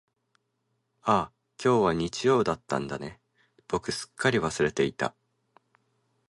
[1.03, 1.31] ああ、
[1.63, 3.21] 今日は日曜だったんだね、
[3.67, 5.13] 僕すっかり忘れていた。